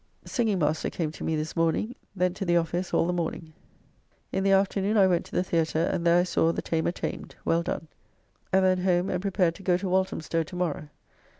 Singing 0.25 0.57
master 0.57 0.89
came 0.89 1.11
to 1.11 1.23
me 1.23 1.35
this 1.35 1.55
morning; 1.55 1.93
then 2.15 2.33
to 2.33 2.43
the 2.43 2.57
office 2.57 2.91
all 2.91 3.05
the 3.05 3.13
morning. 3.13 3.53
In 4.31 4.43
the 4.43 4.49
afternoon 4.51 4.97
I 4.97 5.05
went 5.05 5.27
to 5.27 5.31
the 5.33 5.43
Theatre, 5.43 5.83
and 5.83 6.07
there 6.07 6.17
I 6.17 6.23
saw 6.23 6.51
"The 6.51 6.63
Tamer 6.63 6.91
Tamed" 6.91 7.35
well 7.45 7.61
done. 7.61 7.87
And 8.51 8.65
then 8.65 8.79
home, 8.79 9.11
and 9.11 9.21
prepared 9.21 9.53
to 9.53 9.61
go 9.61 9.77
to 9.77 9.87
Walthamstow 9.87 10.41
to 10.41 10.55
morrow. 10.55 10.89